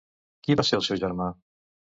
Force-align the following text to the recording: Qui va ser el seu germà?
Qui 0.47 0.55
va 0.61 0.65
ser 0.69 0.79
el 0.79 0.85
seu 0.87 1.01
germà? 1.05 1.31